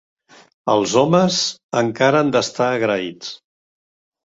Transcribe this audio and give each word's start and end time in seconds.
Els 0.75 0.95
homes 1.01 1.37
encara 1.83 2.23
han 2.23 2.33
d'estar 2.39 2.73
agraïts 2.81 3.33